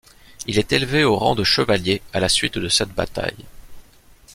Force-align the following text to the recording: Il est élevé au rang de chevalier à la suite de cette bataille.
Il 0.47 0.57
est 0.57 0.73
élevé 0.73 1.03
au 1.03 1.15
rang 1.15 1.35
de 1.35 1.43
chevalier 1.43 2.01
à 2.11 2.19
la 2.19 2.27
suite 2.27 2.57
de 2.57 2.69
cette 2.69 2.89
bataille. 2.89 3.45